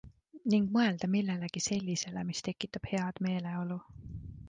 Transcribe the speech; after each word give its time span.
Ning 0.53 0.63
mõelda 0.77 1.09
millelegi 1.17 1.63
sellisele, 1.67 2.25
mis 2.33 2.45
tekitab 2.49 2.91
head 2.95 3.25
meeleolu. 3.27 3.83